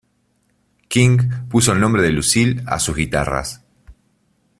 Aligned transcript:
King 0.87 1.47
puso 1.47 1.73
el 1.73 1.79
nombre 1.79 2.01
de 2.01 2.09
Lucille 2.11 2.63
a 2.65 2.79
sus 2.79 2.95
guitarras. 2.95 3.63